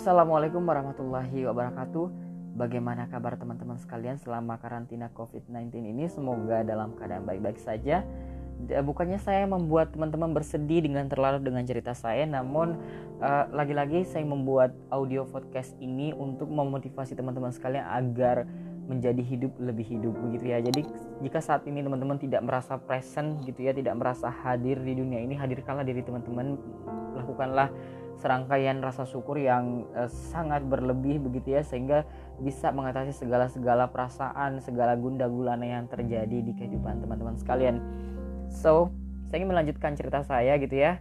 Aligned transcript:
Assalamualaikum 0.00 0.64
warahmatullahi 0.64 1.44
wabarakatuh. 1.44 2.08
Bagaimana 2.56 3.04
kabar 3.12 3.36
teman-teman 3.36 3.76
sekalian 3.76 4.16
selama 4.16 4.56
karantina 4.56 5.12
COVID-19 5.12 5.76
ini? 5.76 6.08
Semoga 6.08 6.64
dalam 6.64 6.96
keadaan 6.96 7.28
baik-baik 7.28 7.60
saja. 7.60 8.00
Bukannya 8.80 9.20
saya 9.20 9.44
membuat 9.44 9.92
teman-teman 9.92 10.32
bersedih 10.32 10.88
dengan 10.88 11.04
terlalu 11.04 11.44
dengan 11.44 11.68
cerita 11.68 11.92
saya, 11.92 12.24
namun 12.24 12.80
uh, 13.20 13.44
lagi-lagi 13.52 14.08
saya 14.08 14.24
membuat 14.24 14.72
audio 14.88 15.28
podcast 15.28 15.76
ini 15.84 16.16
untuk 16.16 16.48
memotivasi 16.48 17.12
teman-teman 17.12 17.52
sekalian 17.52 17.84
agar 17.84 18.48
menjadi 18.88 19.20
hidup 19.20 19.52
lebih 19.60 19.84
hidup 19.84 20.16
begitu 20.16 20.48
ya. 20.48 20.64
Jadi 20.64 20.80
jika 21.20 21.44
saat 21.44 21.68
ini 21.68 21.84
teman-teman 21.84 22.16
tidak 22.16 22.40
merasa 22.40 22.80
present 22.80 23.44
gitu 23.44 23.68
ya, 23.68 23.76
tidak 23.76 24.00
merasa 24.00 24.32
hadir 24.32 24.80
di 24.80 24.96
dunia 24.96 25.20
ini, 25.20 25.36
hadirkanlah 25.36 25.84
diri 25.84 26.00
teman-teman, 26.00 26.56
lakukanlah 27.20 27.68
serangkaian 28.18 28.82
rasa 28.82 29.06
syukur 29.06 29.38
yang 29.38 29.86
uh, 29.94 30.10
sangat 30.10 30.66
berlebih 30.66 31.22
begitu 31.22 31.54
ya 31.54 31.62
sehingga 31.62 32.08
bisa 32.40 32.72
mengatasi 32.74 33.14
segala-segala 33.14 33.92
perasaan, 33.92 34.58
segala 34.64 34.96
gunda 34.96 35.28
gulana 35.28 35.62
yang 35.62 35.86
terjadi 35.86 36.42
di 36.42 36.52
kehidupan 36.56 37.04
teman-teman 37.04 37.36
sekalian. 37.38 37.78
So, 38.50 38.90
saya 39.30 39.44
ingin 39.44 39.54
melanjutkan 39.54 39.94
cerita 39.94 40.26
saya 40.26 40.58
gitu 40.58 40.74
ya. 40.74 40.98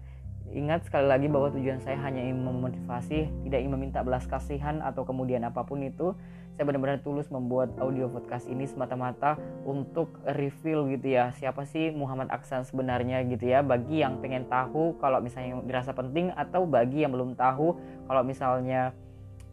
Ingat 0.49 0.85
sekali 0.85 1.05
lagi 1.05 1.29
bahwa 1.29 1.53
tujuan 1.53 1.81
saya 1.81 1.97
hanya 2.01 2.25
ingin 2.25 2.41
memotivasi, 2.41 3.29
tidak 3.45 3.59
ingin 3.61 3.73
meminta 3.73 4.01
belas 4.01 4.25
kasihan 4.25 4.81
atau 4.81 5.05
kemudian 5.05 5.45
apa 5.45 5.65
pun 5.65 5.81
itu. 5.81 6.13
Saya 6.59 6.75
benar-benar 6.75 6.99
tulus 6.99 7.31
membuat 7.31 7.71
audio 7.79 8.11
podcast 8.11 8.43
ini 8.51 8.67
semata-mata 8.67 9.39
untuk 9.63 10.11
reveal 10.27 10.91
gitu 10.91 11.15
ya. 11.15 11.31
Siapa 11.31 11.63
sih 11.63 11.87
Muhammad 11.95 12.27
Aksan 12.35 12.67
sebenarnya 12.67 13.23
gitu 13.31 13.47
ya. 13.47 13.63
Bagi 13.63 14.03
yang 14.03 14.19
pengen 14.19 14.43
tahu 14.43 14.99
kalau 14.99 15.23
misalnya 15.23 15.63
dirasa 15.63 15.95
penting 15.95 16.35
atau 16.35 16.67
bagi 16.67 17.07
yang 17.07 17.15
belum 17.15 17.39
tahu 17.39 17.79
kalau 18.11 18.27
misalnya 18.27 18.91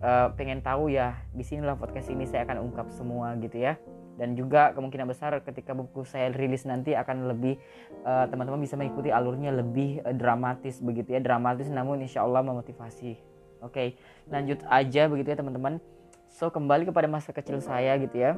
uh, 0.02 0.34
pengen 0.34 0.58
tahu 0.66 0.90
ya 0.90 1.14
di 1.30 1.46
sinilah 1.46 1.78
podcast 1.78 2.10
ini 2.10 2.26
saya 2.26 2.42
akan 2.42 2.74
ungkap 2.74 2.90
semua 2.90 3.38
gitu 3.38 3.54
ya 3.54 3.78
dan 4.18 4.34
juga 4.34 4.74
kemungkinan 4.74 5.06
besar 5.06 5.38
ketika 5.46 5.78
buku 5.78 6.02
saya 6.02 6.34
rilis 6.34 6.66
nanti 6.66 6.96
akan 6.96 7.28
lebih 7.28 7.60
eh, 8.00 8.24
teman-teman 8.32 8.64
bisa 8.64 8.72
mengikuti 8.72 9.12
alurnya 9.12 9.52
lebih 9.52 10.00
uh, 10.08 10.16
dramatis 10.16 10.80
begitu 10.80 11.12
ya 11.12 11.20
dramatis 11.20 11.68
namun 11.68 12.00
insya 12.00 12.24
Allah 12.24 12.40
memotivasi 12.40 13.20
oke 13.60 13.76
okay, 13.76 14.00
lanjut 14.32 14.64
aja 14.72 15.04
begitu 15.12 15.36
ya 15.36 15.44
teman-teman 15.44 15.84
so 16.36 16.52
kembali 16.52 16.84
kepada 16.84 17.08
masa 17.08 17.32
kecil 17.32 17.64
saya 17.64 17.96
gitu 17.96 18.20
ya. 18.20 18.36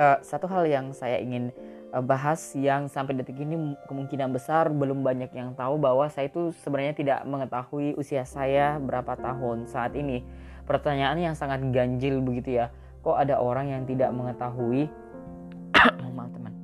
Uh, 0.00 0.16
satu 0.24 0.48
hal 0.48 0.64
yang 0.64 0.96
saya 0.96 1.20
ingin 1.20 1.52
uh, 1.92 2.00
bahas 2.00 2.40
yang 2.56 2.88
sampai 2.88 3.20
detik 3.20 3.36
ini 3.36 3.76
kemungkinan 3.84 4.32
besar 4.32 4.72
belum 4.72 5.04
banyak 5.04 5.28
yang 5.36 5.52
tahu 5.52 5.76
bahwa 5.76 6.08
saya 6.08 6.32
itu 6.32 6.56
sebenarnya 6.64 6.96
tidak 6.96 7.20
mengetahui 7.28 7.92
usia 8.00 8.24
saya 8.24 8.80
berapa 8.80 9.12
tahun 9.20 9.68
saat 9.68 9.92
ini. 9.92 10.24
Pertanyaan 10.64 11.20
yang 11.20 11.34
sangat 11.36 11.60
ganjil 11.68 12.24
begitu 12.24 12.64
ya. 12.64 12.72
Kok 13.04 13.16
ada 13.28 13.36
orang 13.36 13.68
yang 13.68 13.82
tidak 13.84 14.08
mengetahui? 14.16 14.88
Maaf 16.16 16.32
teman. 16.32 16.56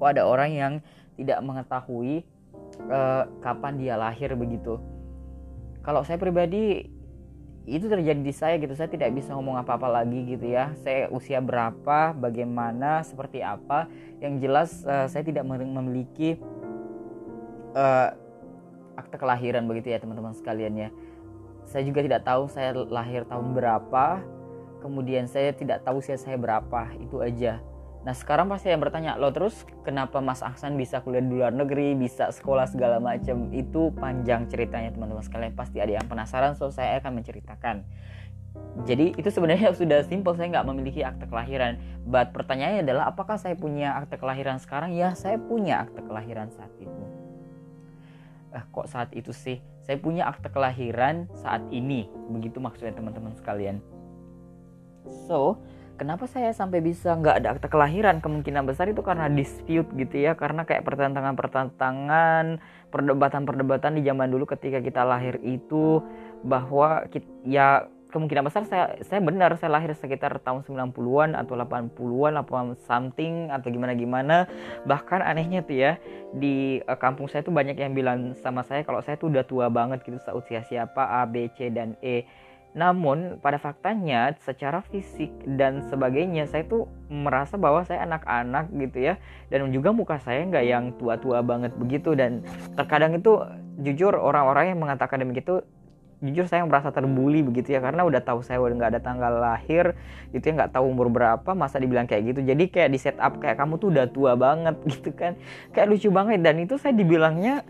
Kok 0.00 0.08
ada 0.08 0.22
orang 0.24 0.50
yang 0.56 0.72
tidak 1.20 1.36
mengetahui 1.44 2.24
uh, 2.88 3.28
kapan 3.44 3.76
dia 3.76 4.00
lahir 4.00 4.32
begitu? 4.32 4.80
Kalau 5.84 6.00
saya 6.00 6.16
pribadi 6.16 6.88
itu 7.66 7.86
terjadi 7.86 8.18
di 8.18 8.34
saya 8.34 8.58
gitu. 8.58 8.74
Saya 8.74 8.90
tidak 8.90 9.14
bisa 9.14 9.34
ngomong 9.38 9.54
apa-apa 9.62 10.02
lagi 10.02 10.34
gitu 10.34 10.50
ya. 10.50 10.74
Saya 10.82 11.06
usia 11.14 11.38
berapa 11.38 12.10
bagaimana 12.14 13.06
seperti 13.06 13.38
apa. 13.38 13.86
Yang 14.18 14.34
jelas 14.42 14.70
uh, 14.82 15.06
saya 15.06 15.22
tidak 15.22 15.46
memiliki 15.46 16.38
uh, 17.78 18.14
akte 18.98 19.16
kelahiran 19.16 19.66
begitu 19.70 19.94
ya 19.94 20.02
teman-teman 20.02 20.34
sekalian 20.34 20.74
ya. 20.74 20.88
Saya 21.62 21.86
juga 21.86 22.02
tidak 22.02 22.26
tahu 22.26 22.50
saya 22.50 22.74
lahir 22.74 23.22
tahun 23.30 23.54
berapa. 23.54 24.20
Kemudian 24.82 25.30
saya 25.30 25.54
tidak 25.54 25.86
tahu 25.86 26.02
usia 26.02 26.18
saya 26.18 26.34
berapa. 26.34 26.90
Itu 26.98 27.22
aja 27.22 27.62
nah 28.02 28.10
sekarang 28.10 28.50
pasti 28.50 28.66
yang 28.66 28.82
bertanya 28.82 29.14
lo 29.14 29.30
terus 29.30 29.62
kenapa 29.86 30.18
Mas 30.18 30.42
Aksan 30.42 30.74
bisa 30.74 30.98
kuliah 31.06 31.22
di 31.22 31.38
luar 31.38 31.54
negeri 31.54 31.94
bisa 31.94 32.34
sekolah 32.34 32.66
segala 32.66 32.98
macam 32.98 33.54
itu 33.54 33.94
panjang 33.94 34.50
ceritanya 34.50 34.90
teman-teman 34.90 35.22
sekalian. 35.22 35.54
Pasti 35.54 35.78
ada 35.78 36.02
yang 36.02 36.06
penasaran 36.10 36.58
so 36.58 36.66
saya 36.74 36.98
akan 36.98 37.22
menceritakan. 37.22 37.86
Jadi 38.82 39.14
itu 39.14 39.28
sebenarnya 39.28 39.70
sudah 39.80 40.02
simpel 40.02 40.34
saya 40.34 40.50
nggak 40.50 40.66
memiliki 40.66 41.00
akte 41.06 41.28
kelahiran. 41.28 41.78
But 42.02 42.34
pertanyaannya 42.34 42.82
adalah 42.82 43.04
apakah 43.12 43.38
saya 43.38 43.54
punya 43.54 43.94
akte 43.94 44.18
kelahiran 44.18 44.58
sekarang? 44.58 44.96
Ya 44.96 45.14
saya 45.14 45.38
punya 45.38 45.86
akte 45.86 46.02
kelahiran 46.02 46.50
saat 46.50 46.72
itu. 46.80 47.02
Eh, 48.52 48.64
kok 48.68 48.86
saat 48.88 49.08
itu 49.16 49.32
sih? 49.32 49.64
Saya 49.82 49.96
punya 49.96 50.28
akte 50.28 50.52
kelahiran 50.52 51.28
saat 51.38 51.64
ini. 51.72 52.08
Begitu 52.28 52.60
maksudnya 52.60 52.92
teman-teman 52.92 53.32
sekalian. 53.32 53.80
So, 55.26 55.58
kenapa 56.02 56.26
saya 56.26 56.50
sampai 56.50 56.82
bisa 56.82 57.14
nggak 57.14 57.36
ada 57.38 57.48
akta 57.54 57.70
kelahiran? 57.70 58.18
Kemungkinan 58.18 58.66
besar 58.66 58.90
itu 58.90 59.06
karena 59.06 59.30
dispute 59.30 59.86
gitu 59.94 60.18
ya, 60.18 60.34
karena 60.34 60.66
kayak 60.66 60.82
pertentangan-pertentangan, 60.82 62.58
perdebatan-perdebatan 62.90 64.02
di 64.02 64.02
zaman 64.02 64.34
dulu 64.34 64.50
ketika 64.50 64.82
kita 64.82 65.06
lahir 65.06 65.38
itu 65.46 66.02
bahwa 66.42 67.06
kita, 67.06 67.30
ya 67.46 67.86
kemungkinan 68.12 68.44
besar 68.44 68.68
saya 68.68 69.00
saya 69.00 69.24
benar 69.24 69.56
saya 69.56 69.72
lahir 69.72 69.96
sekitar 69.96 70.36
tahun 70.44 70.68
90-an 70.68 71.32
atau 71.32 71.56
80-an 71.56 72.44
apa 72.44 72.76
something 72.84 73.48
atau 73.48 73.72
gimana 73.72 73.96
gimana 73.96 74.36
bahkan 74.84 75.24
anehnya 75.24 75.64
tuh 75.64 75.80
ya 75.80 75.92
di 76.36 76.84
uh, 76.84 76.98
kampung 77.00 77.32
saya 77.32 77.40
tuh 77.40 77.56
banyak 77.56 77.80
yang 77.80 77.96
bilang 77.96 78.36
sama 78.44 78.68
saya 78.68 78.84
kalau 78.84 79.00
saya 79.00 79.16
tuh 79.16 79.32
udah 79.32 79.48
tua 79.48 79.72
banget 79.72 80.04
gitu 80.04 80.20
seusia 80.20 80.60
siapa 80.68 81.00
A 81.00 81.24
B 81.24 81.48
C 81.56 81.72
dan 81.72 81.96
E 82.04 82.28
namun 82.72 83.36
pada 83.44 83.60
faktanya 83.60 84.32
secara 84.40 84.80
fisik 84.80 85.28
dan 85.44 85.84
sebagainya 85.92 86.48
saya 86.48 86.64
tuh 86.64 86.88
merasa 87.12 87.60
bahwa 87.60 87.84
saya 87.84 88.08
anak-anak 88.08 88.72
gitu 88.72 89.12
ya. 89.12 89.14
Dan 89.52 89.68
juga 89.76 89.92
muka 89.92 90.16
saya 90.16 90.40
nggak 90.48 90.64
yang 90.64 90.84
tua-tua 90.96 91.44
banget 91.44 91.76
begitu. 91.76 92.16
Dan 92.16 92.40
terkadang 92.72 93.12
itu 93.12 93.44
jujur 93.84 94.16
orang-orang 94.16 94.72
yang 94.72 94.80
mengatakan 94.80 95.20
demikian 95.20 95.60
jujur 96.22 96.46
saya 96.48 96.64
merasa 96.64 96.88
terbuli 96.88 97.44
begitu 97.44 97.76
ya. 97.76 97.84
Karena 97.84 98.08
udah 98.08 98.24
tahu 98.24 98.40
saya 98.40 98.56
udah 98.64 98.72
nggak 98.72 98.90
ada 98.96 99.02
tanggal 99.04 99.32
lahir 99.36 99.92
gitu 100.32 100.40
ya 100.40 100.64
nggak 100.64 100.72
tahu 100.72 100.88
umur 100.88 101.12
berapa 101.12 101.50
masa 101.52 101.76
dibilang 101.76 102.08
kayak 102.08 102.32
gitu. 102.32 102.40
Jadi 102.40 102.72
kayak 102.72 102.88
di 102.88 102.96
setup 102.96 103.36
kayak 103.36 103.60
kamu 103.60 103.76
tuh 103.76 103.92
udah 103.92 104.08
tua 104.08 104.32
banget 104.32 104.80
gitu 104.96 105.12
kan. 105.12 105.36
Kayak 105.76 105.92
lucu 105.92 106.08
banget. 106.08 106.40
Dan 106.40 106.64
itu 106.64 106.80
saya 106.80 106.96
dibilangnya 106.96 107.68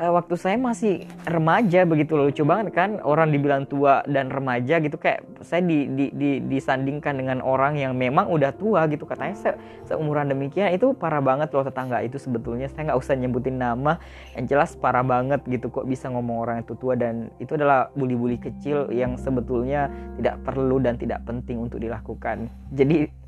uh, 0.00 0.12
waktu 0.16 0.34
saya 0.40 0.56
masih 0.56 1.04
remaja 1.28 1.84
begitu 1.84 2.16
lucu 2.16 2.42
banget 2.42 2.72
kan 2.72 2.90
orang 3.04 3.28
dibilang 3.28 3.68
tua 3.68 4.00
dan 4.08 4.32
remaja 4.32 4.80
gitu 4.80 4.96
kayak 4.96 5.22
saya 5.44 5.60
di, 5.60 5.86
di, 5.92 6.06
di, 6.16 6.30
disandingkan 6.48 7.20
dengan 7.20 7.44
orang 7.44 7.76
yang 7.76 7.92
memang 7.92 8.32
udah 8.32 8.56
tua 8.56 8.88
gitu. 8.88 9.04
Katanya 9.04 9.36
se, 9.36 9.50
seumuran 9.92 10.32
demikian 10.32 10.72
itu 10.72 10.96
parah 10.96 11.20
banget 11.20 11.52
loh 11.52 11.62
tetangga 11.62 12.00
itu 12.00 12.16
sebetulnya. 12.16 12.72
Saya 12.72 12.90
nggak 12.90 12.98
usah 12.98 13.14
nyebutin 13.20 13.60
nama 13.60 14.00
yang 14.34 14.48
jelas 14.48 14.72
parah 14.80 15.04
banget 15.04 15.44
gitu 15.46 15.68
kok 15.68 15.84
bisa 15.84 16.08
ngomong 16.08 16.40
orang 16.40 16.56
itu 16.64 16.72
tua. 16.80 16.96
Dan 16.96 17.28
itu 17.36 17.54
adalah 17.54 17.92
bully-bully 17.92 18.40
kecil 18.40 18.88
yang 18.88 19.20
sebetulnya 19.20 19.92
tidak 20.16 20.40
perlu 20.42 20.80
dan 20.80 20.96
tidak 20.96 21.20
penting 21.28 21.60
untuk 21.60 21.78
dilakukan. 21.82 22.48
Jadi 22.72 23.19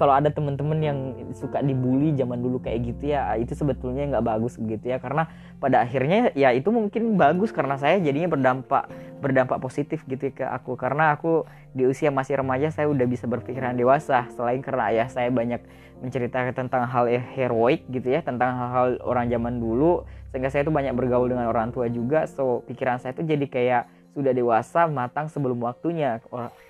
kalau 0.00 0.16
ada 0.16 0.32
teman-teman 0.32 0.80
yang 0.80 0.98
suka 1.36 1.60
dibully 1.60 2.16
zaman 2.16 2.40
dulu 2.40 2.56
kayak 2.64 2.88
gitu 2.88 3.12
ya 3.12 3.36
itu 3.36 3.52
sebetulnya 3.52 4.08
nggak 4.16 4.24
bagus 4.24 4.56
begitu 4.56 4.88
ya. 4.88 4.96
Karena 4.96 5.28
pada 5.60 5.84
akhirnya 5.84 6.32
ya 6.32 6.56
itu 6.56 6.72
mungkin 6.72 7.20
bagus 7.20 7.52
karena 7.52 7.76
saya 7.76 8.00
jadinya 8.00 8.32
berdampak 8.32 8.88
berdampak 9.20 9.60
positif 9.60 10.00
gitu 10.08 10.32
ke 10.32 10.48
aku. 10.48 10.80
Karena 10.80 11.12
aku 11.12 11.44
di 11.76 11.84
usia 11.84 12.08
masih 12.08 12.40
remaja 12.40 12.72
saya 12.72 12.88
udah 12.88 13.04
bisa 13.04 13.28
berpikiran 13.28 13.76
dewasa. 13.76 14.24
Selain 14.32 14.64
karena 14.64 14.88
ayah 14.88 15.12
saya 15.12 15.28
banyak 15.28 15.60
menceritakan 16.00 16.56
tentang 16.56 16.88
hal 16.88 17.04
heroik 17.36 17.84
gitu 17.92 18.08
ya 18.08 18.24
tentang 18.24 18.56
hal-hal 18.56 18.96
orang 19.04 19.28
zaman 19.28 19.60
dulu 19.60 20.08
sehingga 20.32 20.48
saya 20.48 20.64
tuh 20.64 20.72
banyak 20.72 20.96
bergaul 20.96 21.28
dengan 21.28 21.44
orang 21.44 21.76
tua 21.76 21.92
juga. 21.92 22.24
So 22.24 22.64
pikiran 22.64 23.04
saya 23.04 23.12
tuh 23.12 23.28
jadi 23.28 23.44
kayak 23.44 23.99
sudah 24.14 24.32
dewasa 24.34 24.90
matang 24.90 25.30
sebelum 25.30 25.60
waktunya. 25.62 26.18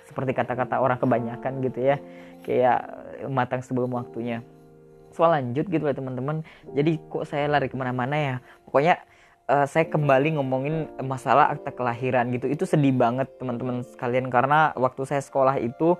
Seperti 0.07 0.31
kata-kata 0.35 0.77
orang 0.77 0.99
kebanyakan 1.01 1.61
gitu 1.65 1.79
ya. 1.81 1.97
Kayak 2.41 2.79
matang 3.29 3.61
sebelum 3.61 3.93
waktunya. 3.93 4.41
Soal 5.11 5.35
lanjut 5.35 5.67
gitu 5.67 5.83
ya 5.83 5.95
teman-teman. 5.95 6.45
Jadi 6.71 6.97
kok 7.11 7.27
saya 7.27 7.51
lari 7.51 7.67
ke 7.67 7.75
mana-mana 7.75 8.15
ya? 8.15 8.35
Pokoknya 8.63 9.03
uh, 9.51 9.67
saya 9.67 9.85
kembali 9.91 10.39
ngomongin 10.39 10.87
masalah 11.03 11.51
akta 11.51 11.75
kelahiran 11.75 12.31
gitu. 12.31 12.47
Itu 12.47 12.63
sedih 12.63 12.95
banget 12.95 13.27
teman-teman 13.35 13.83
sekalian. 13.83 14.31
Karena 14.31 14.71
waktu 14.79 15.03
saya 15.03 15.19
sekolah 15.19 15.59
itu 15.59 15.99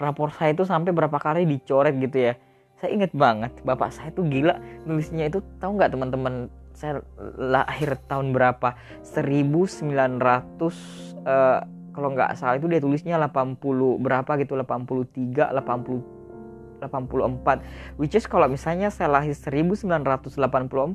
rapor 0.00 0.32
saya 0.34 0.56
itu 0.56 0.64
sampai 0.66 0.90
berapa 0.90 1.14
kali 1.20 1.44
dicoret 1.44 1.94
gitu 2.00 2.32
ya. 2.32 2.34
Saya 2.82 2.98
inget 2.98 3.14
banget 3.14 3.54
bapak 3.62 3.94
saya 3.94 4.10
tuh 4.10 4.26
gila 4.26 4.58
nulisnya 4.88 5.30
itu. 5.30 5.38
Tahu 5.62 5.78
nggak 5.78 5.94
teman-teman 5.94 6.50
saya 6.74 7.04
lahir 7.38 7.96
tahun 8.08 8.32
berapa? 8.34 8.74
1900 9.04 9.92
uh, 11.24 11.60
kalau 11.92 12.08
nggak 12.16 12.34
salah 12.40 12.56
itu 12.56 12.66
dia 12.72 12.80
tulisnya 12.80 13.20
80 13.20 13.60
berapa 14.00 14.32
gitu 14.40 14.56
83 14.56 15.52
80 15.52 16.22
84 16.82 18.00
which 18.00 18.16
is 18.18 18.26
kalau 18.26 18.50
misalnya 18.50 18.90
saya 18.90 19.12
lahir 19.12 19.36
1984 19.36 20.34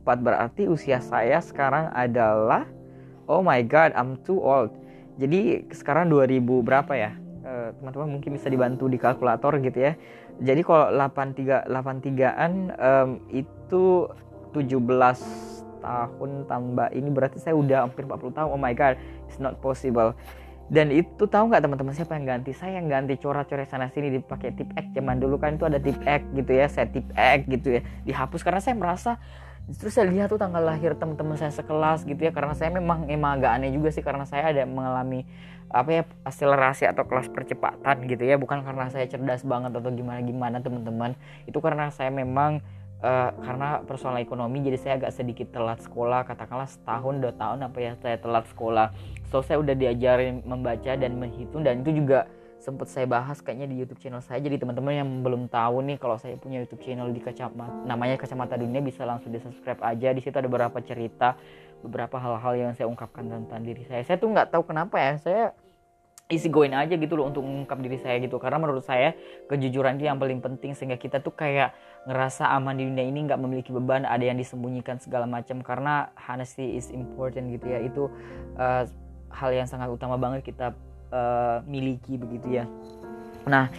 berarti 0.04 0.68
usia 0.68 1.00
saya 1.00 1.40
sekarang 1.40 1.94
adalah 1.96 2.68
oh 3.30 3.40
my 3.40 3.62
god 3.64 3.94
I'm 3.94 4.20
too 4.24 4.40
old. 4.42 4.74
Jadi 5.18 5.66
sekarang 5.74 6.10
2000 6.14 6.44
berapa 6.62 6.94
ya? 6.94 7.12
Eh, 7.48 7.70
teman-teman 7.80 8.20
mungkin 8.20 8.36
bisa 8.36 8.52
dibantu 8.52 8.92
di 8.92 9.00
kalkulator 9.00 9.56
gitu 9.64 9.80
ya. 9.80 9.94
Jadi 10.44 10.62
kalau 10.62 10.92
83 10.92 11.72
83an 11.72 12.54
um, 12.76 13.10
itu 13.32 14.12
17 14.52 15.57
tahun 15.88 16.44
tambah 16.52 16.92
ini 16.92 17.08
berarti 17.08 17.40
saya 17.40 17.56
udah 17.56 17.88
hampir 17.88 18.04
40 18.04 18.36
tahun. 18.36 18.50
Oh 18.52 18.60
my 18.60 18.76
god 18.76 19.00
it's 19.32 19.40
not 19.40 19.56
possible. 19.64 20.12
Dan 20.68 20.92
itu 20.92 21.24
tahu 21.24 21.48
nggak 21.48 21.64
teman-teman 21.64 21.96
siapa 21.96 22.20
yang 22.20 22.28
ganti? 22.28 22.52
Saya 22.52 22.84
yang 22.84 22.92
ganti 22.92 23.16
coret-coret 23.16 23.72
sana 23.72 23.88
sini 23.88 24.12
dipakai 24.20 24.52
tip 24.52 24.68
X. 24.76 24.92
Zaman 24.92 25.16
dulu 25.24 25.40
kan 25.40 25.56
itu 25.56 25.64
ada 25.64 25.80
tip 25.80 25.96
X 26.04 26.28
gitu 26.36 26.52
ya 26.52 26.68
saya 26.68 26.92
tip 26.92 27.08
X 27.16 27.48
gitu 27.48 27.80
ya 27.80 27.82
dihapus. 28.04 28.44
Karena 28.44 28.60
saya 28.60 28.76
merasa 28.76 29.16
terus 29.68 29.96
saya 29.96 30.08
lihat 30.12 30.32
tuh 30.32 30.40
tanggal 30.40 30.64
lahir 30.64 30.96
teman-teman 31.00 31.40
saya 31.40 31.56
sekelas 31.56 32.04
gitu 32.04 32.20
ya. 32.20 32.36
Karena 32.36 32.52
saya 32.52 32.68
memang 32.76 33.08
emang 33.08 33.40
agak 33.40 33.52
aneh 33.56 33.72
juga 33.72 33.96
sih 33.96 34.04
karena 34.04 34.28
saya 34.28 34.52
ada 34.52 34.68
mengalami 34.68 35.24
apa 35.68 35.90
ya 35.92 36.04
akselerasi 36.28 36.88
atau 36.88 37.08
kelas 37.08 37.32
percepatan 37.32 38.04
gitu 38.04 38.28
ya. 38.28 38.36
Bukan 38.36 38.60
karena 38.68 38.92
saya 38.92 39.08
cerdas 39.08 39.48
banget 39.48 39.72
atau 39.72 39.88
gimana 39.88 40.20
gimana 40.20 40.60
teman-teman. 40.60 41.16
Itu 41.48 41.64
karena 41.64 41.96
saya 41.96 42.12
memang 42.12 42.60
uh, 43.02 43.30
karena 43.42 43.82
persoalan 43.86 44.24
ekonomi 44.24 44.64
jadi 44.66 44.78
saya 44.80 44.94
agak 45.02 45.12
sedikit 45.14 45.48
telat 45.54 45.82
sekolah 45.84 46.26
katakanlah 46.26 46.70
setahun 46.70 47.22
dua 47.22 47.34
tahun 47.36 47.68
apa 47.68 47.78
ya 47.78 47.92
saya 48.00 48.18
telat 48.18 48.46
sekolah. 48.50 48.94
So 49.28 49.44
saya 49.44 49.60
udah 49.60 49.76
diajarin 49.76 50.42
membaca 50.48 50.96
dan 50.96 51.20
menghitung 51.20 51.62
dan 51.62 51.84
itu 51.84 51.92
juga 52.04 52.26
sempat 52.58 52.90
saya 52.90 53.06
bahas 53.06 53.38
kayaknya 53.38 53.70
di 53.70 53.76
YouTube 53.78 54.02
channel 54.02 54.24
saya. 54.24 54.42
Jadi 54.42 54.58
teman-teman 54.58 54.94
yang 54.98 55.10
belum 55.22 55.46
tahu 55.52 55.86
nih 55.86 55.98
kalau 56.02 56.18
saya 56.18 56.34
punya 56.42 56.64
YouTube 56.66 56.82
channel 56.82 57.14
di 57.14 57.22
kacamata 57.22 57.86
namanya 57.86 58.18
kacamata 58.18 58.58
dunia 58.58 58.82
bisa 58.82 59.06
langsung 59.06 59.30
di 59.30 59.40
subscribe 59.42 59.82
aja. 59.86 60.10
Di 60.14 60.22
situ 60.24 60.34
ada 60.34 60.50
beberapa 60.50 60.82
cerita 60.82 61.38
beberapa 61.86 62.18
hal-hal 62.18 62.54
yang 62.58 62.72
saya 62.74 62.90
ungkapkan 62.90 63.30
tentang 63.30 63.62
diri 63.62 63.86
saya. 63.86 64.02
Saya 64.02 64.18
tuh 64.18 64.34
nggak 64.34 64.50
tahu 64.50 64.66
kenapa 64.66 64.98
ya 64.98 65.14
saya 65.22 65.44
isi 66.28 66.52
going 66.52 66.76
aja 66.76 66.92
gitu 67.00 67.16
loh 67.16 67.32
untuk 67.32 67.44
mengungkap 67.44 67.80
diri 67.80 67.98
saya 68.04 68.20
gitu. 68.20 68.36
Karena 68.36 68.60
menurut 68.60 68.84
saya 68.84 69.16
kejujuran 69.48 69.96
itu 69.96 70.12
yang 70.12 70.20
paling 70.20 70.44
penting 70.44 70.76
sehingga 70.76 71.00
kita 71.00 71.24
tuh 71.24 71.32
kayak 71.32 71.72
ngerasa 72.04 72.52
aman 72.52 72.76
di 72.76 72.84
dunia 72.84 73.08
ini 73.08 73.28
nggak 73.28 73.40
memiliki 73.40 73.72
beban 73.72 74.04
ada 74.04 74.24
yang 74.24 74.36
disembunyikan 74.36 75.00
segala 75.00 75.24
macam. 75.24 75.64
Karena 75.64 76.12
honesty 76.20 76.76
is 76.76 76.92
important 76.92 77.48
gitu 77.56 77.72
ya. 77.72 77.80
Itu 77.80 78.12
uh, 78.60 78.84
hal 79.32 79.50
yang 79.56 79.68
sangat 79.72 79.88
utama 79.88 80.20
banget 80.20 80.44
kita 80.44 80.76
uh, 81.16 81.64
miliki 81.64 82.20
begitu 82.20 82.60
ya. 82.60 82.66
Nah 83.48 83.72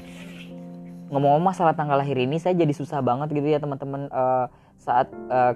ngomong-ngomong 1.09 1.53
masalah 1.53 1.73
tanggal 1.73 1.97
lahir 1.97 2.21
ini 2.21 2.37
saya 2.37 2.53
jadi 2.53 2.73
susah 2.73 3.01
banget 3.05 3.29
gitu 3.33 3.49
ya 3.49 3.61
teman-teman. 3.61 4.09
Uh, 4.09 4.49
saat 4.79 5.11
uh, 5.29 5.53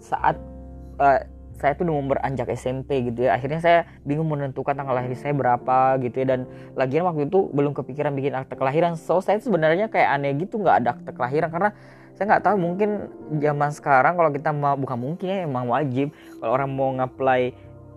saat 0.00 0.40
uh, 1.02 1.20
saya 1.58 1.74
tuh 1.74 1.90
udah 1.90 2.16
beranjak 2.16 2.46
SMP 2.54 3.10
gitu 3.10 3.26
ya. 3.26 3.34
Akhirnya 3.34 3.58
saya 3.58 3.78
bingung 4.06 4.30
menentukan 4.30 4.78
tanggal 4.78 4.94
lahir 4.94 5.12
saya 5.18 5.34
berapa 5.34 5.98
gitu 6.00 6.22
ya. 6.22 6.26
Dan 6.34 6.40
lagian 6.78 7.02
waktu 7.04 7.26
itu 7.26 7.50
belum 7.50 7.74
kepikiran 7.74 8.14
bikin 8.14 8.38
akte 8.38 8.54
kelahiran. 8.54 8.94
So 8.94 9.18
saya 9.18 9.42
sebenarnya 9.42 9.90
kayak 9.90 10.08
aneh 10.14 10.38
gitu 10.38 10.62
nggak 10.62 10.76
ada 10.86 10.88
akte 10.94 11.10
kelahiran. 11.10 11.50
Karena 11.50 11.70
saya 12.14 12.24
nggak 12.34 12.44
tahu 12.46 12.56
mungkin 12.58 12.90
zaman 13.42 13.70
sekarang 13.74 14.14
kalau 14.14 14.30
kita 14.30 14.50
mau 14.54 14.78
bukan 14.78 14.98
mungkin 14.98 15.26
ya 15.26 15.38
emang 15.42 15.66
wajib. 15.66 16.14
Kalau 16.38 16.52
orang 16.54 16.70
mau 16.70 16.94
ngapply 16.94 17.42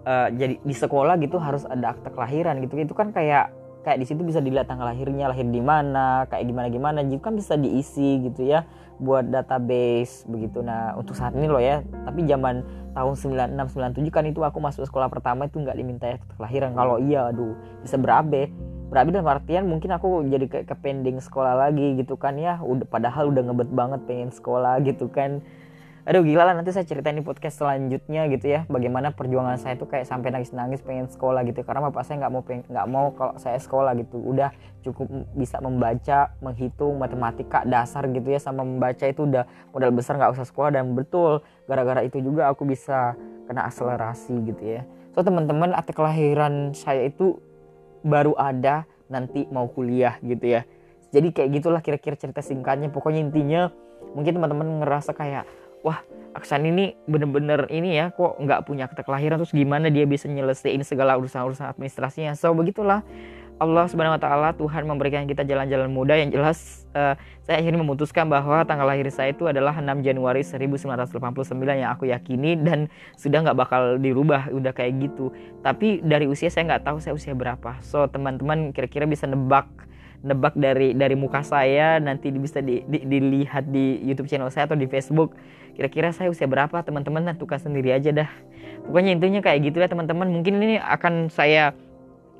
uh, 0.09 0.27
jadi 0.33 0.57
di 0.57 0.75
sekolah 0.75 1.21
gitu 1.21 1.37
harus 1.37 1.63
ada 1.69 1.93
akte 1.93 2.09
kelahiran 2.09 2.57
gitu. 2.65 2.81
Itu 2.81 2.97
kan 2.97 3.13
kayak 3.13 3.60
kayak 3.81 3.97
di 3.97 4.05
situ 4.05 4.21
bisa 4.21 4.37
dilihat 4.37 4.69
tanggal 4.69 4.85
lahirnya 4.85 5.29
lahir 5.29 5.45
di 5.49 5.61
mana 5.61 6.29
kayak 6.29 6.45
gimana 6.45 6.67
gimana 6.69 6.99
juga 7.01 7.29
kan 7.29 7.33
bisa 7.33 7.57
diisi 7.57 8.21
gitu 8.29 8.45
ya 8.45 8.65
buat 9.01 9.25
database 9.33 10.29
begitu. 10.29 10.61
Nah 10.61 10.93
untuk 10.93 11.17
saat 11.17 11.33
ini 11.33 11.49
loh 11.49 11.61
ya 11.61 11.81
tapi 12.05 12.25
zaman 12.29 12.61
tahun 12.93 13.13
96 13.17 13.97
97 13.97 14.13
kan 14.13 14.23
itu 14.29 14.39
aku 14.45 14.61
masuk 14.61 14.85
sekolah 14.85 15.09
pertama 15.09 15.49
itu 15.49 15.57
nggak 15.57 15.77
diminta 15.77 16.05
ya 16.13 16.17
kelahiran. 16.37 16.77
Kalau 16.77 17.01
iya 17.01 17.33
aduh 17.33 17.57
bisa 17.81 17.97
berabe. 17.97 18.53
Berabe 18.91 19.15
dalam 19.15 19.31
artian 19.31 19.65
mungkin 19.65 19.89
aku 19.95 20.27
jadi 20.27 20.45
kayak 20.51 20.65
ke 20.67 20.75
pending 20.77 21.17
sekolah 21.23 21.55
lagi 21.55 21.95
gitu 21.97 22.19
kan 22.19 22.35
ya 22.35 22.59
udah 22.59 22.85
padahal 22.85 23.31
udah 23.31 23.49
ngebet 23.49 23.71
banget 23.71 24.01
pengen 24.03 24.29
sekolah 24.35 24.83
gitu 24.83 25.07
kan 25.07 25.41
aduh 26.01 26.25
gila 26.25 26.49
lah 26.49 26.57
nanti 26.57 26.73
saya 26.73 26.81
ceritain 26.81 27.13
di 27.13 27.21
podcast 27.21 27.61
selanjutnya 27.61 28.25
gitu 28.33 28.49
ya 28.49 28.65
bagaimana 28.65 29.13
perjuangan 29.13 29.61
saya 29.61 29.77
tuh 29.77 29.85
kayak 29.85 30.09
sampai 30.09 30.33
nangis-nangis 30.33 30.81
pengen 30.81 31.05
sekolah 31.05 31.45
gitu 31.45 31.61
karena 31.61 31.85
bapak 31.89 32.01
saya 32.01 32.25
nggak 32.25 32.33
mau 32.33 32.41
nggak 32.41 32.87
mau 32.89 33.07
kalau 33.13 33.33
saya 33.37 33.57
sekolah 33.61 33.93
gitu. 33.99 34.17
Udah 34.17 34.49
cukup 34.81 35.07
bisa 35.37 35.61
membaca 35.61 36.33
menghitung 36.41 36.97
matematika 36.97 37.61
dasar 37.63 38.09
gitu 38.09 38.33
ya 38.33 38.41
sama 38.41 38.65
membaca 38.65 39.05
itu 39.05 39.29
udah 39.29 39.45
modal 39.69 39.93
besar 39.93 40.17
nggak 40.17 40.33
usah 40.33 40.47
sekolah. 40.47 40.73
Dan 40.73 40.97
betul 40.97 41.45
gara-gara 41.69 42.01
itu 42.01 42.17
juga 42.19 42.49
aku 42.49 42.65
bisa 42.65 43.13
kena 43.45 43.69
akselerasi 43.69 44.33
gitu 44.49 44.63
ya. 44.79 44.81
So 45.13 45.21
teman-teman 45.21 45.77
akte 45.77 45.93
kelahiran 45.93 46.73
saya 46.73 47.07
itu 47.07 47.37
baru 48.01 48.33
ada 48.39 48.89
nanti 49.11 49.45
mau 49.53 49.69
kuliah 49.69 50.17
gitu 50.25 50.59
ya. 50.59 50.61
Jadi 51.11 51.35
kayak 51.35 51.49
gitulah 51.61 51.81
kira-kira 51.83 52.15
cerita 52.15 52.39
singkatnya. 52.39 52.87
Pokoknya 52.87 53.19
intinya 53.19 53.69
mungkin 54.15 54.39
teman-teman 54.39 54.81
ngerasa 54.81 55.11
kayak 55.11 55.43
wah 55.81 55.99
Aksan 56.31 56.63
ini 56.63 56.95
bener-bener 57.11 57.67
ini 57.67 57.99
ya 57.99 58.07
kok 58.15 58.39
nggak 58.39 58.63
punya 58.63 58.87
akte 58.87 59.03
kelahiran 59.03 59.35
terus 59.35 59.51
gimana 59.51 59.91
dia 59.91 60.07
bisa 60.07 60.31
nyelesain 60.31 60.79
segala 60.87 61.19
urusan-urusan 61.19 61.67
administrasinya. 61.75 62.39
So 62.39 62.55
begitulah. 62.55 63.03
Allah 63.61 63.85
Subhanahu 63.85 64.17
wa 64.17 64.21
taala 64.21 64.49
Tuhan 64.57 64.89
memberikan 64.89 65.29
kita 65.29 65.45
jalan-jalan 65.45 65.85
mudah 65.93 66.17
yang 66.17 66.33
jelas. 66.33 66.89
Uh, 66.97 67.13
saya 67.45 67.61
akhirnya 67.61 67.85
memutuskan 67.85 68.25
bahwa 68.25 68.65
tanggal 68.65 68.89
lahir 68.89 69.05
saya 69.13 69.37
itu 69.37 69.45
adalah 69.45 69.77
6 69.77 70.01
Januari 70.01 70.41
1989 70.41 71.13
yang 71.69 71.93
aku 71.93 72.09
yakini 72.09 72.57
dan 72.57 72.89
sudah 73.21 73.45
nggak 73.45 73.53
bakal 73.61 74.01
dirubah 74.01 74.49
udah 74.49 74.73
kayak 74.73 75.05
gitu. 75.05 75.29
Tapi 75.61 76.01
dari 76.01 76.25
usia 76.25 76.49
saya 76.49 76.73
nggak 76.73 76.89
tahu 76.89 76.97
saya 77.05 77.13
usia 77.13 77.37
berapa. 77.37 77.77
So 77.85 78.09
teman-teman 78.09 78.73
kira-kira 78.73 79.05
bisa 79.05 79.29
nebak 79.29 79.69
nebak 80.21 80.53
dari 80.53 80.93
dari 80.93 81.17
muka 81.17 81.41
saya 81.41 81.97
nanti 81.97 82.29
bisa 82.29 82.61
di, 82.61 82.85
di, 82.85 83.01
dilihat 83.05 83.73
di 83.73 83.97
YouTube 84.05 84.29
channel 84.29 84.53
saya 84.53 84.69
atau 84.69 84.77
di 84.77 84.85
Facebook. 84.85 85.33
Kira-kira 85.73 86.13
saya 86.13 86.29
usia 86.29 86.45
berapa? 86.45 86.83
Teman-teman 86.85 87.25
tentukan 87.33 87.57
sendiri 87.57 87.95
aja 87.95 88.13
dah. 88.13 88.29
Pokoknya 88.85 89.17
intinya 89.17 89.41
kayak 89.41 89.71
gitu 89.71 89.81
ya 89.81 89.89
teman-teman. 89.89 90.29
Mungkin 90.29 90.61
ini 90.61 90.77
akan 90.77 91.33
saya 91.33 91.73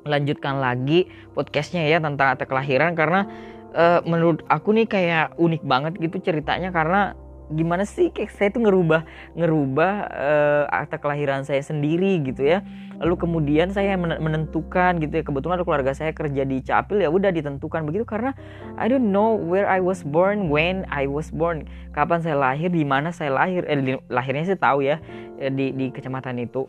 lanjutkan 0.02 0.58
lagi 0.58 1.06
podcastnya 1.34 1.86
ya 1.86 1.98
tentang 1.98 2.38
akte 2.38 2.46
kelahiran. 2.46 2.94
Karena 2.94 3.26
uh, 3.74 4.00
menurut 4.06 4.46
aku 4.46 4.76
nih 4.76 4.86
kayak 4.86 5.26
unik 5.40 5.62
banget 5.66 5.92
gitu 5.98 6.22
ceritanya. 6.22 6.70
Karena 6.70 7.18
gimana 7.54 7.84
sih? 7.84 8.10
Kayak 8.10 8.32
saya 8.34 8.48
tuh 8.50 8.64
ngerubah 8.64 9.04
ngerubah 9.36 9.92
uh, 10.10 10.64
akta 10.68 10.98
kelahiran 10.98 11.44
saya 11.44 11.60
sendiri 11.60 12.20
gitu 12.24 12.42
ya. 12.42 12.64
Lalu 13.02 13.18
kemudian 13.18 13.74
saya 13.74 13.98
menentukan 13.98 15.02
gitu 15.02 15.10
ya. 15.10 15.22
Kebetulan 15.26 15.58
keluarga 15.66 15.90
saya 15.90 16.14
kerja 16.14 16.46
di 16.46 16.62
Capil 16.62 17.02
ya 17.02 17.10
udah 17.10 17.34
ditentukan 17.34 17.82
begitu. 17.82 18.06
Karena 18.06 18.30
I 18.78 18.86
don't 18.86 19.10
know 19.10 19.34
where 19.34 19.66
I 19.66 19.82
was 19.82 20.06
born 20.06 20.48
when 20.48 20.86
I 20.86 21.10
was 21.10 21.34
born. 21.34 21.66
Kapan 21.92 22.22
saya 22.22 22.38
lahir 22.38 22.70
di 22.70 22.86
mana 22.86 23.10
saya 23.10 23.34
lahir. 23.34 23.66
Eh, 23.66 23.98
lahirnya 24.06 24.46
sih 24.46 24.58
tahu 24.58 24.86
ya. 24.86 25.02
Eh, 25.42 25.50
di 25.50 25.74
di 25.74 25.90
kecamatan 25.90 26.38
itu. 26.38 26.64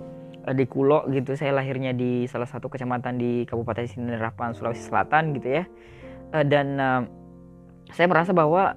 Eh, 0.49 0.55
di 0.57 0.65
Kulo 0.65 1.05
gitu. 1.13 1.37
Saya 1.37 1.53
lahirnya 1.53 1.93
di 1.93 2.25
salah 2.25 2.49
satu 2.49 2.65
kecamatan 2.65 3.21
di 3.21 3.45
Kabupaten 3.45 3.85
Sinerapan 3.85 4.57
Sulawesi 4.57 4.89
Selatan 4.89 5.37
gitu 5.37 5.61
ya. 5.61 5.65
Dan 6.33 6.81
uh, 6.81 7.05
saya 7.93 8.09
merasa 8.09 8.33
bahwa 8.33 8.73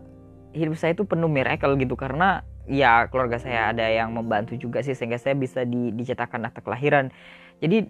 hidup 0.57 0.75
saya 0.81 0.97
itu 0.97 1.05
penuh 1.05 1.29
miracle 1.29 1.77
gitu 1.77 1.95
karena 1.95 2.41
ya 2.67 3.07
keluarga 3.13 3.39
saya 3.39 3.71
ada 3.71 3.87
yang 3.87 4.11
membantu 4.11 4.57
juga 4.59 4.83
sih 4.83 4.97
sehingga 4.97 5.21
saya 5.21 5.37
bisa 5.37 5.63
di, 5.63 5.93
dicetakkan 5.93 6.43
akta 6.49 6.65
kelahiran. 6.65 7.13
Jadi 7.61 7.87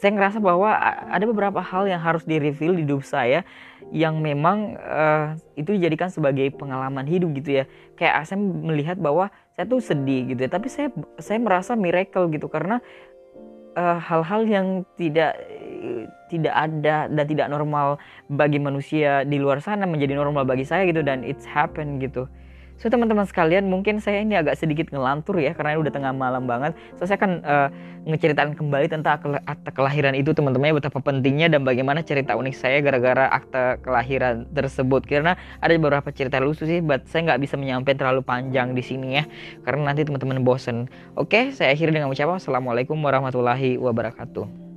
saya 0.00 0.16
ngerasa 0.16 0.40
bahwa 0.40 0.72
ada 1.12 1.24
beberapa 1.28 1.60
hal 1.60 1.84
yang 1.84 2.00
harus 2.00 2.24
di 2.24 2.40
reveal 2.40 2.72
di 2.72 2.88
hidup 2.88 3.04
saya 3.04 3.44
yang 3.92 4.16
memang 4.24 4.80
uh, 4.80 5.36
itu 5.60 5.76
dijadikan 5.76 6.08
sebagai 6.08 6.48
pengalaman 6.56 7.04
hidup 7.04 7.36
gitu 7.36 7.60
ya. 7.60 7.64
Kayak 8.00 8.24
saya 8.24 8.40
melihat 8.40 8.96
bahwa 8.96 9.28
saya 9.52 9.68
tuh 9.68 9.84
sedih 9.84 10.32
gitu 10.32 10.40
ya, 10.40 10.48
tapi 10.48 10.72
saya 10.72 10.88
saya 11.20 11.36
merasa 11.36 11.76
miracle 11.76 12.32
gitu 12.32 12.48
karena 12.48 12.80
Eh, 13.70 13.98
hal-hal 14.02 14.42
uh, 14.42 14.50
yang 14.50 14.66
tidak 14.98 15.38
tidak 16.28 16.54
ada 16.54 17.08
dan 17.08 17.24
tidak 17.26 17.48
normal 17.48 17.96
bagi 18.30 18.60
manusia 18.60 19.24
di 19.26 19.40
luar 19.40 19.58
sana 19.64 19.88
menjadi 19.88 20.14
normal 20.14 20.46
bagi 20.46 20.64
saya 20.68 20.86
gitu 20.86 21.00
dan 21.00 21.24
it's 21.26 21.48
happen 21.48 21.98
gitu. 21.98 22.28
So 22.80 22.88
teman-teman 22.88 23.28
sekalian 23.28 23.68
mungkin 23.68 24.00
saya 24.00 24.24
ini 24.24 24.40
agak 24.40 24.56
sedikit 24.56 24.88
ngelantur 24.88 25.36
ya 25.36 25.52
karena 25.52 25.76
udah 25.76 25.92
tengah 25.92 26.16
malam 26.16 26.48
banget. 26.48 26.72
So 26.96 27.04
saya 27.04 27.20
akan 27.20 27.44
uh, 27.44 27.68
ngeceritakan 28.08 28.56
kembali 28.56 28.88
tentang 28.88 29.20
akte 29.44 29.70
kelahiran 29.76 30.16
itu 30.16 30.32
teman-teman 30.32 30.72
ya 30.72 30.74
betapa 30.80 31.04
pentingnya 31.04 31.52
dan 31.52 31.60
bagaimana 31.68 32.00
cerita 32.00 32.40
unik 32.40 32.56
saya 32.56 32.80
gara-gara 32.80 33.28
akte 33.28 33.84
kelahiran 33.84 34.48
tersebut. 34.56 35.04
Karena 35.04 35.36
ada 35.60 35.76
beberapa 35.76 36.08
cerita 36.08 36.40
lucu 36.40 36.64
sih, 36.64 36.80
but 36.80 37.04
saya 37.04 37.28
nggak 37.28 37.44
bisa 37.44 37.60
menyampaikan 37.60 38.08
terlalu 38.08 38.24
panjang 38.24 38.72
di 38.72 38.80
sini 38.80 39.20
ya 39.20 39.28
karena 39.68 39.92
nanti 39.92 40.08
teman-teman 40.08 40.40
bosen. 40.40 40.88
Oke, 41.20 41.52
saya 41.52 41.76
akhiri 41.76 41.92
dengan 41.92 42.08
ucapan 42.08 42.40
Assalamualaikum 42.40 42.96
warahmatullahi 42.96 43.76
wabarakatuh. 43.76 44.69